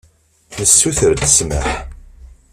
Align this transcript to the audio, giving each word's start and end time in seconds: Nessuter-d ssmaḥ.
Nessuter-d 0.59 1.21
ssmaḥ. 1.31 1.67